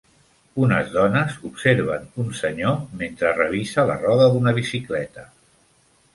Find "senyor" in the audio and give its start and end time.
2.39-2.81